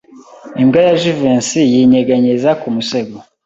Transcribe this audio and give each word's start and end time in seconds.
Imbwa 0.61 0.79
ya 0.87 0.95
Jivency 1.01 1.61
yinyeganyeza 1.71 2.49
ku 2.61 2.67
musego. 2.75 3.17